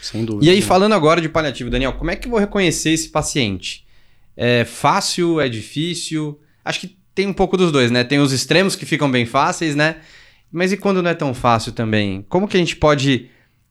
[0.00, 0.46] Sem dúvida.
[0.46, 3.86] E aí, falando agora de paliativo, Daniel, como é que eu vou reconhecer esse paciente?
[4.36, 5.40] É fácil?
[5.40, 6.40] É difícil?
[6.64, 8.04] Acho que tem um pouco dos dois, né?
[8.04, 9.96] Tem os extremos que ficam bem fáceis, né?
[10.50, 12.24] Mas e quando não é tão fácil também?
[12.28, 13.28] Como que a gente pode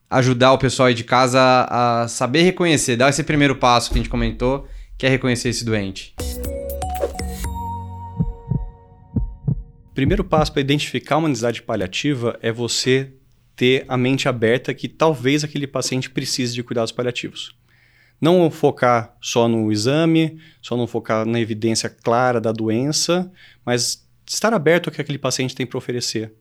[0.09, 1.39] ajudar o pessoal aí de casa
[1.69, 4.67] a saber reconhecer, dar esse primeiro passo que a gente comentou,
[4.97, 6.15] que é reconhecer esse doente?
[9.93, 13.11] Primeiro passo para identificar uma necessidade paliativa é você
[13.59, 17.53] ter a mente aberta que talvez aquele paciente precise de cuidados paliativos.
[18.21, 23.29] Não focar só no exame, só não focar na evidência clara da doença,
[23.65, 26.31] mas estar aberto ao que aquele paciente tem para oferecer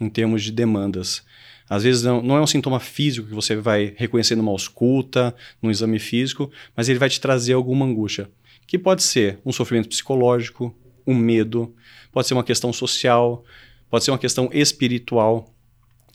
[0.00, 1.24] em termos de demandas.
[1.68, 5.72] Às vezes não, não, é um sintoma físico que você vai reconhecer numa ausculta, num
[5.72, 8.30] exame físico, mas ele vai te trazer alguma angústia,
[8.64, 10.72] que pode ser um sofrimento psicológico,
[11.04, 11.74] um medo,
[12.12, 13.44] pode ser uma questão social,
[13.90, 15.53] pode ser uma questão espiritual,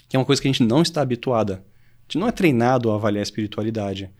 [0.09, 1.53] que é uma coisa que a gente não está habituada.
[1.53, 4.11] A gente não é treinado a avaliar a espiritualidade.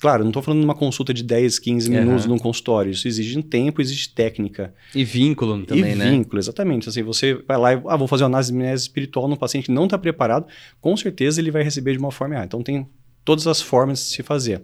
[0.00, 2.32] Claro, não estou falando de uma consulta de 10, 15 minutos uhum.
[2.32, 2.90] num consultório.
[2.90, 4.74] Isso exige um tempo, exige técnica.
[4.94, 6.10] E vínculo também, e né?
[6.10, 6.88] vínculo, exatamente.
[6.88, 9.84] Assim, você vai lá e ah, vou fazer uma análise espiritual num paciente que não
[9.84, 10.46] está preparado,
[10.80, 12.46] com certeza ele vai receber de uma forma errada.
[12.46, 12.88] Então tem
[13.24, 14.62] todas as formas de se fazer.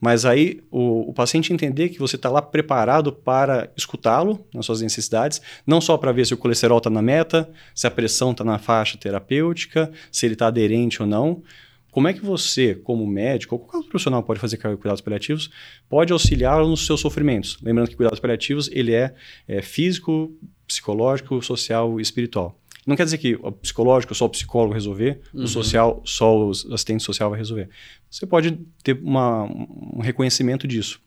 [0.00, 4.80] Mas aí o, o paciente entender que você está lá preparado para escutá-lo nas suas
[4.80, 8.44] necessidades, não só para ver se o colesterol está na meta, se a pressão está
[8.44, 11.42] na faixa terapêutica, se ele está aderente ou não,
[11.90, 15.50] como é que você, como médico, ou qualquer outro profissional pode fazer cuidados paliativos,
[15.88, 17.58] pode auxiliá-lo nos seus sofrimentos?
[17.62, 19.14] Lembrando que cuidados paliativos, ele é,
[19.48, 20.30] é físico,
[20.66, 22.56] psicológico, social e espiritual.
[22.88, 25.44] Não quer dizer que o psicológico só o psicólogo resolver, uhum.
[25.44, 27.68] o social só o assistente social vai resolver.
[28.10, 30.98] Você pode ter uma, um reconhecimento disso.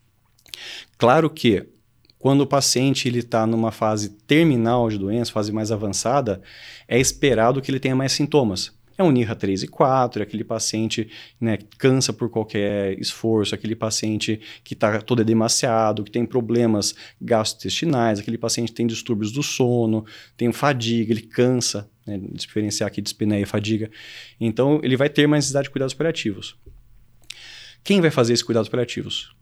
[0.95, 1.67] Claro que
[2.19, 6.39] quando o paciente está numa fase terminal de doença, fase mais avançada,
[6.88, 8.71] é esperado que ele tenha mais sintomas.
[8.97, 13.56] É um NIRA 3 e 4, é aquele paciente né, que cansa por qualquer esforço,
[13.56, 19.31] aquele paciente que está todo demasiado, que tem problemas gastrointestinais, aquele paciente que tem distúrbios
[19.31, 23.90] do sono, tem fadiga, ele cansa, né, diferenciar aqui dispneia e fadiga.
[24.40, 26.56] Então, ele vai ter mais necessidade de cuidados paliativos.
[27.84, 29.35] Quem vai fazer esses cuidados paliativos?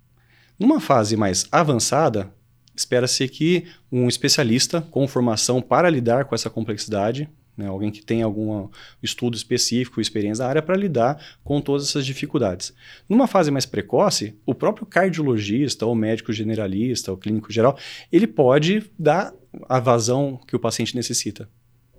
[0.58, 2.34] Numa fase mais avançada,
[2.76, 7.68] espera-se que um especialista com formação para lidar com essa complexidade né?
[7.68, 8.70] alguém que tem algum
[9.04, 12.74] estudo específico, experiência na área para lidar com todas essas dificuldades.
[13.08, 17.78] Numa fase mais precoce, o próprio cardiologista, ou médico generalista, ou clínico geral,
[18.12, 19.34] ele pode dar
[19.68, 21.50] a vazão que o paciente necessita.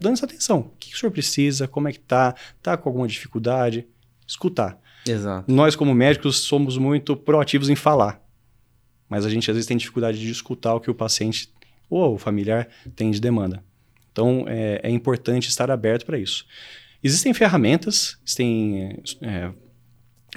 [0.01, 0.61] Dando essa atenção.
[0.61, 1.69] O que o senhor precisa?
[1.69, 2.35] Como é que está?
[2.57, 3.87] Está com alguma dificuldade?
[4.27, 4.81] Escutar.
[5.07, 5.53] Exato.
[5.53, 8.23] Nós, como médicos, somos muito proativos em falar.
[9.09, 11.53] Mas a gente, às vezes, tem dificuldade de escutar o que o paciente
[11.91, 13.63] ou o familiar tem de demanda.
[14.21, 16.45] Então, é, é importante estar aberto para isso.
[17.03, 19.51] Existem ferramentas, existem é,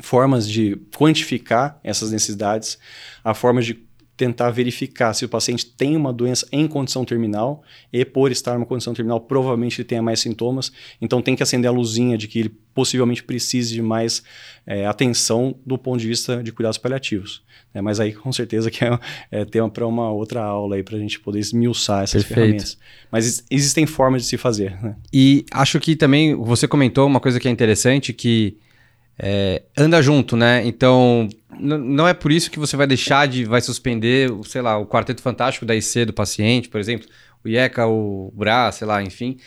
[0.01, 2.79] formas de quantificar essas necessidades,
[3.21, 3.73] a forma de
[4.15, 8.65] tentar verificar se o paciente tem uma doença em condição terminal e por estar numa
[8.65, 12.39] condição terminal provavelmente ele tenha mais sintomas, então tem que acender a luzinha de que
[12.39, 14.23] ele possivelmente precise de mais
[14.65, 17.43] é, atenção do ponto de vista de cuidados paliativos.
[17.73, 18.99] É, mas aí com certeza que é,
[19.31, 22.35] é tema para uma outra aula aí para a gente poder esmiuçar essas Perfeito.
[22.35, 22.77] ferramentas.
[23.11, 24.79] Mas existem formas de se fazer.
[24.81, 24.95] Né?
[25.11, 28.57] E acho que também você comentou uma coisa que é interessante que
[29.17, 30.65] é, anda junto, né?
[30.65, 31.29] Então,
[31.59, 35.21] não é por isso que você vai deixar de, vai suspender, sei lá, o quarteto
[35.21, 37.07] fantástico da IC do paciente, por exemplo,
[37.43, 39.37] o IECA, o BRA, sei lá, enfim.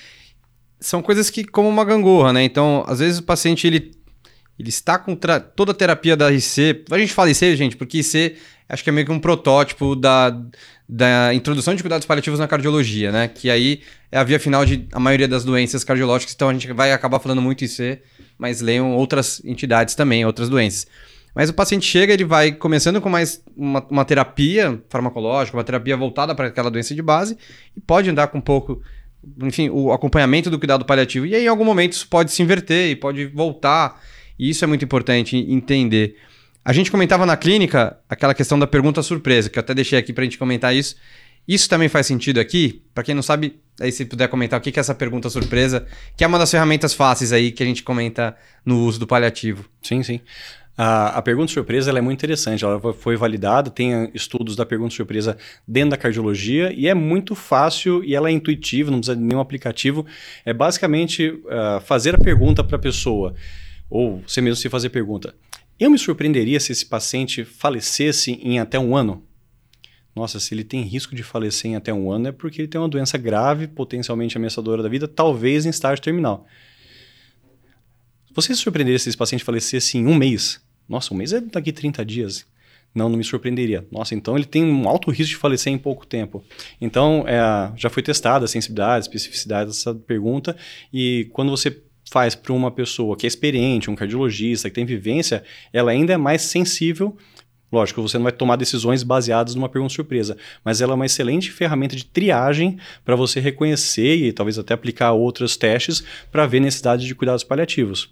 [0.78, 2.44] São coisas que, como uma gangorra, né?
[2.44, 3.93] Então, às vezes o paciente, ele,
[4.59, 6.84] ele está com toda a terapia da IC.
[6.91, 8.37] A gente fala IC, gente, porque IC
[8.69, 10.37] acho que é meio que um protótipo da,
[10.88, 13.28] da introdução de cuidados paliativos na cardiologia, né?
[13.28, 16.71] Que aí é a via final de a maioria das doenças cardiológicas, então a gente
[16.72, 18.00] vai acabar falando muito IC
[18.38, 20.86] mas leiam outras entidades também, outras doenças.
[21.34, 25.94] Mas o paciente chega, ele vai começando com mais uma, uma terapia farmacológica, uma terapia
[25.94, 27.36] voltada para aquela doença de base,
[27.76, 28.80] e pode andar com um pouco,
[29.42, 31.26] enfim, o acompanhamento do cuidado paliativo.
[31.26, 34.00] E aí, em algum momento, isso pode se inverter e pode voltar.
[34.38, 36.16] E isso é muito importante entender.
[36.64, 40.14] A gente comentava na clínica aquela questão da pergunta surpresa, que eu até deixei aqui
[40.14, 40.96] para a gente comentar isso.
[41.46, 42.82] Isso também faz sentido aqui?
[42.93, 46.25] Para quem não sabe, aí se puder comentar o que é essa pergunta surpresa, que
[46.25, 49.64] é uma das ferramentas fáceis aí que a gente comenta no uso do paliativo.
[49.81, 50.20] Sim, sim.
[50.76, 55.38] A, a pergunta surpresa é muito interessante, ela foi validada, tem estudos da pergunta surpresa
[55.66, 59.40] dentro da cardiologia e é muito fácil e ela é intuitiva, não precisa de nenhum
[59.40, 60.04] aplicativo.
[60.44, 63.34] É basicamente uh, fazer a pergunta para a pessoa,
[63.88, 65.34] ou você mesmo se fazer pergunta.
[65.81, 69.22] Eu me surpreenderia se esse paciente falecesse em até um ano?
[70.16, 72.80] Nossa, se ele tem risco de falecer em até um ano é porque ele tem
[72.80, 76.46] uma doença grave, potencialmente ameaçadora da vida, talvez em estágio terminal.
[78.34, 80.58] Você se surpreender se esse paciente falecesse em um mês?
[80.88, 82.46] Nossa, um mês é daqui 30 dias.
[82.94, 83.86] Não, não me surpreenderia.
[83.92, 86.42] Nossa, então ele tem um alto risco de falecer em pouco tempo.
[86.80, 90.56] Então, é, já foi testada a sensibilidade, a especificidade dessa pergunta,
[90.90, 95.44] e quando você faz para uma pessoa que é experiente, um cardiologista, que tem vivência,
[95.72, 97.16] ela ainda é mais sensível.
[97.70, 101.50] Lógico, você não vai tomar decisões baseadas numa pergunta surpresa, mas ela é uma excelente
[101.50, 107.06] ferramenta de triagem para você reconhecer e talvez até aplicar outros testes para ver necessidade
[107.06, 108.10] de cuidados paliativos.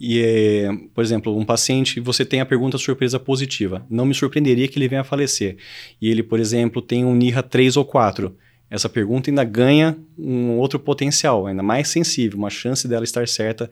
[0.00, 3.84] E, é, por exemplo, um paciente, você tem a pergunta surpresa positiva.
[3.90, 5.56] Não me surpreenderia que ele venha a falecer.
[6.00, 8.34] E ele, por exemplo, tem um NIRA 3 ou 4
[8.70, 13.70] essa pergunta ainda ganha um outro potencial, ainda mais sensível, uma chance dela estar certa.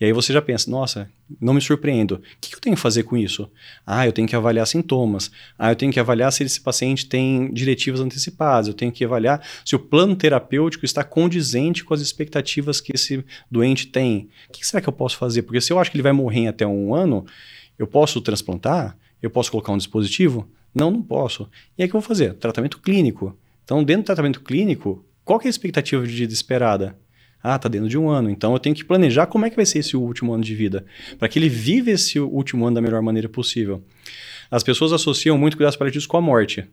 [0.00, 1.10] E aí você já pensa, nossa,
[1.40, 2.14] não me surpreendo.
[2.14, 3.50] O que eu tenho que fazer com isso?
[3.84, 5.30] Ah, eu tenho que avaliar sintomas.
[5.58, 8.68] Ah, eu tenho que avaliar se esse paciente tem diretivas antecipadas.
[8.68, 13.24] Eu tenho que avaliar se o plano terapêutico está condizente com as expectativas que esse
[13.50, 14.28] doente tem.
[14.48, 15.42] O que será que eu posso fazer?
[15.42, 17.26] Porque se eu acho que ele vai morrer em até um ano,
[17.76, 18.96] eu posso transplantar?
[19.20, 20.48] Eu posso colocar um dispositivo?
[20.72, 21.48] Não, não posso.
[21.76, 22.34] E aí o que eu vou fazer?
[22.34, 23.36] Tratamento clínico.
[23.66, 26.96] Então, dentro do tratamento clínico, qual é a expectativa de vida esperada?
[27.42, 28.30] Ah, está dentro de um ano.
[28.30, 30.86] Então eu tenho que planejar como é que vai ser esse último ano de vida,
[31.18, 33.84] para que ele viva esse último ano da melhor maneira possível.
[34.48, 36.64] As pessoas associam muito cuidados paliativos com a morte.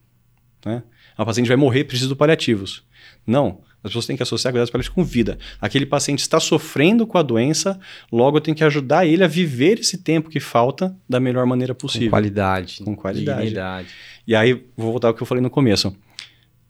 [0.64, 0.84] Né?
[1.18, 2.84] A paciente vai morrer, precisa de paliativos.
[3.26, 3.62] Não.
[3.84, 5.40] As pessoas têm que associar cuidados paliativos com vida.
[5.60, 7.80] Aquele paciente está sofrendo com a doença,
[8.12, 11.74] logo eu tenho que ajudar ele a viver esse tempo que falta da melhor maneira
[11.74, 12.08] possível.
[12.08, 12.84] Com qualidade.
[12.84, 13.40] Com qualidade.
[13.40, 13.88] Dignidade.
[14.28, 15.96] E aí, vou voltar ao que eu falei no começo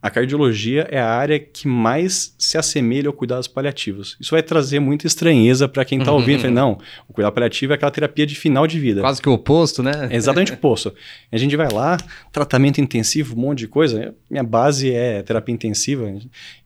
[0.04, 4.18] a cardiologia é a área que mais se assemelha ao cuidados paliativos.
[4.20, 6.18] Isso vai trazer muita estranheza para quem está uhum.
[6.18, 6.52] ouvindo.
[6.52, 6.78] Não,
[7.08, 9.00] o cuidado paliativo é aquela terapia de final de vida.
[9.00, 10.10] Quase que o oposto, né?
[10.12, 10.94] É exatamente o oposto.
[11.32, 11.96] A gente vai lá,
[12.34, 14.14] tratamento intensivo, um monte de coisa.
[14.30, 16.14] Minha base é terapia intensiva.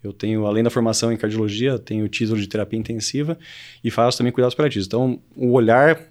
[0.04, 3.38] Eu tenho, além da formação em cardiologia, tenho o título de terapia intensiva
[3.84, 4.88] e faço também cuidados paliativos.
[4.88, 6.01] Então, o olhar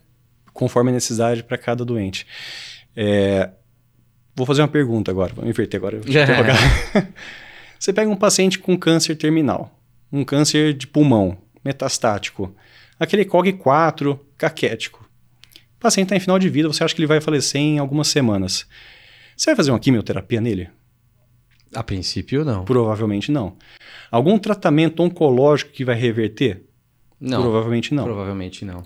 [0.53, 2.25] conforme a necessidade para cada doente.
[2.95, 3.51] É,
[4.37, 5.97] Vou fazer uma pergunta agora, vou inverter agora.
[5.97, 7.07] É.
[7.81, 9.75] Você pega um paciente com câncer terminal,
[10.13, 12.55] um câncer de pulmão, metastático,
[13.01, 15.09] aquele COG4 caquético.
[15.77, 18.09] O paciente está em final de vida, você acha que ele vai falecer em algumas
[18.09, 18.67] semanas.
[19.37, 20.69] Você vai fazer uma quimioterapia nele?
[21.75, 22.65] A princípio, não.
[22.65, 23.57] Provavelmente não.
[24.11, 26.63] Algum tratamento oncológico que vai reverter?
[27.21, 27.43] Não.
[27.43, 28.05] Provavelmente não.
[28.05, 28.83] Provavelmente não.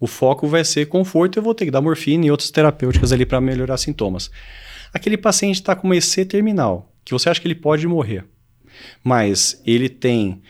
[0.00, 3.26] O foco vai ser conforto, eu vou ter que dar morfina e outras terapêuticas ali
[3.26, 4.30] para melhorar sintomas.
[4.92, 8.24] Aquele paciente está com uma EC terminal, que você acha que ele pode morrer,
[9.02, 10.42] mas ele tem,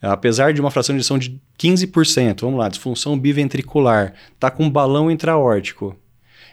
[0.00, 4.70] apesar de uma fração de edição de 15%, vamos lá, disfunção biventricular, está com um
[4.70, 5.96] balão intraórtico,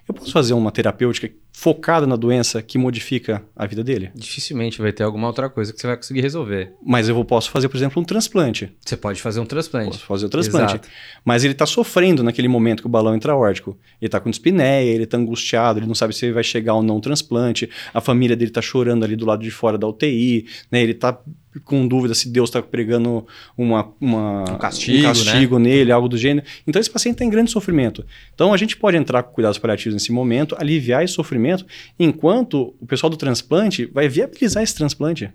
[0.08, 4.12] eu posso fazer uma terapêutica focada na doença que modifica a vida dele?
[4.16, 6.74] Dificilmente vai ter alguma outra coisa que você vai conseguir resolver.
[6.84, 8.76] Mas eu posso fazer, por exemplo, um transplante.
[8.84, 9.92] Você pode fazer um transplante.
[9.92, 10.74] Posso fazer um transplante.
[10.74, 10.90] Exato.
[11.24, 13.78] Mas ele está sofrendo naquele momento com o balão intraórtico.
[14.02, 16.98] Ele está com dispneia, ele está angustiado, ele não sabe se vai chegar ou não
[16.98, 17.70] um transplante.
[17.94, 20.82] A família dele está chorando ali do lado de fora da UTI, né?
[20.82, 21.18] Ele está
[21.60, 23.26] com dúvida se Deus está pregando
[23.58, 25.70] uma, uma, um castigo, um castigo né?
[25.70, 26.46] nele, algo do gênero.
[26.68, 28.06] Então esse paciente está em grande sofrimento.
[28.34, 31.66] Então a gente pode entrar com cuidados paliativos nesse momento, aliviar esse sofrimento,
[32.00, 35.30] enquanto o pessoal do transplante vai viabilizar esse transplante.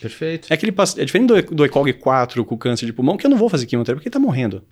[0.00, 0.48] Perfeito.
[0.50, 3.36] É, aquele, é diferente do, do ECOG 4 com câncer de pulmão, que eu não
[3.36, 4.64] vou fazer quimioterapia porque ele está morrendo.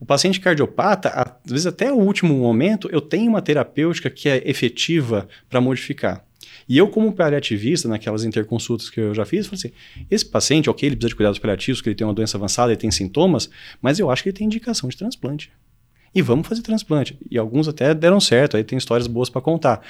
[0.00, 4.42] O paciente cardiopata, às vezes até o último momento, eu tenho uma terapêutica que é
[4.48, 6.24] efetiva para modificar.
[6.68, 9.72] E eu, como paliativista, naquelas interconsultas que eu já fiz, falei assim:
[10.10, 12.80] esse paciente, ok, ele precisa de cuidados paliativos, que ele tem uma doença avançada, ele
[12.80, 13.48] tem sintomas,
[13.80, 15.50] mas eu acho que ele tem indicação de transplante.
[16.14, 17.18] E vamos fazer transplante.
[17.30, 19.80] E alguns até deram certo, aí tem histórias boas para contar.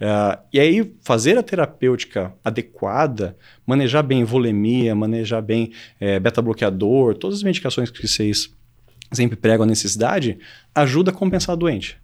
[0.00, 7.38] Uh, e aí, fazer a terapêutica adequada, manejar bem volemia, manejar bem é, beta-bloqueador, todas
[7.38, 8.52] as medicações que vocês
[9.12, 10.38] sempre pregam a necessidade,
[10.74, 11.96] ajuda a compensar o doente.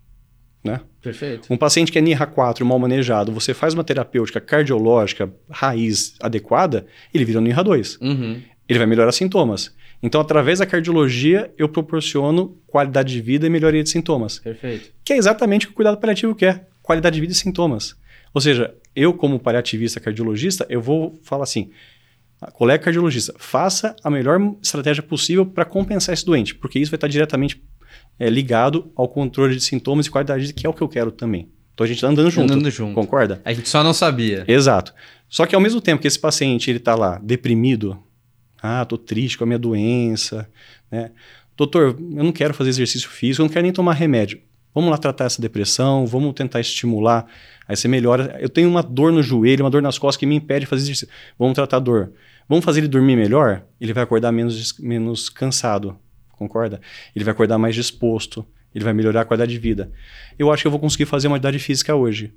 [0.65, 0.81] Né?
[1.03, 1.53] Perfeito.
[1.53, 6.87] Um paciente que é NIRA 4 mal manejado, você faz uma terapêutica cardiológica raiz adequada,
[7.13, 7.99] ele vira um NIRA 2.
[8.01, 8.41] Uhum.
[8.67, 9.75] Ele vai melhorar sintomas.
[10.03, 14.39] Então, através da cardiologia, eu proporciono qualidade de vida e melhoria de sintomas.
[14.39, 14.91] Perfeito.
[15.05, 17.95] Que é exatamente o que o cuidado paliativo quer: qualidade de vida e sintomas.
[18.33, 21.71] Ou seja, eu, como paliativista cardiologista, eu vou falar assim:
[22.53, 27.09] colega cardiologista, faça a melhor estratégia possível para compensar esse doente, porque isso vai estar
[27.09, 27.63] diretamente
[28.19, 30.89] é, ligado ao controle de sintomas e qualidade de vida, que é o que eu
[30.89, 31.49] quero também.
[31.75, 32.53] Então a gente está andando junto.
[32.53, 32.95] Andando junto.
[32.95, 33.41] Concorda?
[33.45, 34.45] A gente só não sabia.
[34.47, 34.95] Exato.
[35.29, 37.99] Só que ao mesmo tempo que esse paciente ele está lá deprimido,
[38.63, 40.49] ah, tô triste com a minha doença,
[40.91, 41.11] né?
[41.57, 44.41] Doutor, eu não quero fazer exercício físico, eu não quero nem tomar remédio.
[44.75, 47.27] Vamos lá tratar essa depressão, vamos tentar estimular.
[47.67, 48.37] Aí você melhora.
[48.41, 50.83] Eu tenho uma dor no joelho, uma dor nas costas que me impede de fazer
[50.83, 51.09] exercício.
[51.39, 52.13] Vamos tratar a dor.
[52.49, 53.65] Vamos fazer ele dormir melhor?
[53.81, 55.97] Ele vai acordar menos, menos cansado
[56.37, 56.81] concorda?
[57.15, 59.91] Ele vai acordar mais disposto, ele vai melhorar a qualidade de vida.
[60.39, 62.33] Eu acho que eu vou conseguir fazer uma atividade física hoje.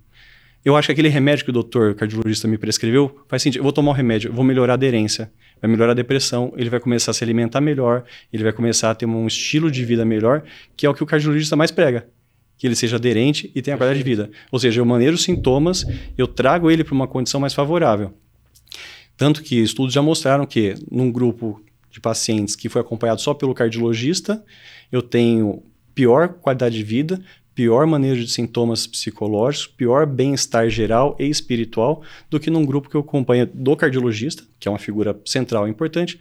[0.63, 3.59] Eu acho que aquele remédio que o doutor cardiologista me prescreveu faz sentido.
[3.59, 6.69] Eu vou tomar o um remédio, vou melhorar a aderência, vai melhorar a depressão, ele
[6.69, 10.03] vai começar a se alimentar melhor, ele vai começar a ter um estilo de vida
[10.03, 10.43] melhor,
[10.75, 12.07] que é o que o cardiologista mais prega.
[12.57, 14.31] Que ele seja aderente e tenha qualidade de vida.
[14.51, 15.85] Ou seja, eu maneiro os sintomas,
[16.17, 18.13] eu trago ele para uma condição mais favorável.
[19.15, 21.61] Tanto que estudos já mostraram que num grupo
[21.97, 24.43] de pacientes que foi acompanhado só pelo cardiologista,
[24.91, 25.63] eu tenho
[25.95, 27.19] pior qualidade de vida,
[27.55, 32.95] pior manejo de sintomas psicológicos, pior bem-estar geral e espiritual do que num grupo que
[32.95, 36.19] eu acompanho do cardiologista, que é uma figura central e importante,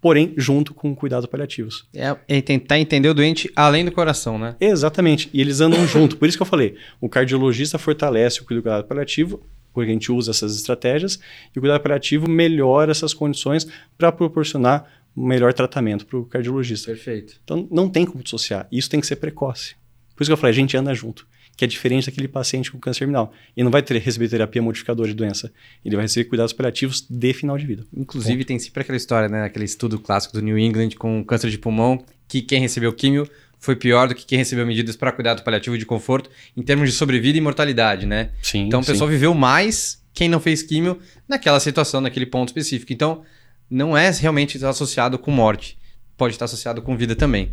[0.00, 1.86] porém junto com cuidados paliativos.
[1.94, 4.56] É, é tentar entender o doente além do coração, né?
[4.58, 5.28] Exatamente.
[5.34, 6.16] E eles andam junto.
[6.16, 9.42] Por isso que eu falei, o cardiologista fortalece o cuidado paliativo,
[9.78, 11.20] porque a gente usa essas estratégias,
[11.54, 16.90] e o cuidado paliativo melhora essas condições para proporcionar um melhor tratamento para o cardiologista.
[16.90, 17.40] Perfeito.
[17.44, 18.66] Então não tem como dissociar.
[18.72, 19.76] Isso tem que ser precoce.
[20.16, 22.78] Por isso que eu falei, a gente anda junto, que é diferente daquele paciente com
[22.80, 23.32] câncer terminal.
[23.56, 25.52] Ele não vai ter, receber terapia modificadora de doença,
[25.84, 27.86] ele vai receber cuidados paliativos de final de vida.
[27.96, 28.48] Inclusive, Ponto.
[28.48, 29.44] tem sempre aquela história, né?
[29.44, 33.76] Aquele estudo clássico do New England com câncer de pulmão, que quem recebeu químio foi
[33.76, 37.38] pior do que quem recebeu medidas para cuidado paliativo de conforto em termos de sobrevida
[37.38, 38.30] e mortalidade, né?
[38.42, 38.66] Sim.
[38.66, 40.98] Então, o pessoal viveu mais quem não fez químio
[41.28, 42.92] naquela situação, naquele ponto específico.
[42.92, 43.22] Então,
[43.70, 45.78] não é realmente associado com morte.
[46.16, 47.52] Pode estar associado com vida também.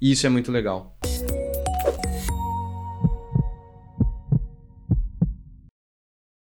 [0.00, 0.96] E isso é muito legal.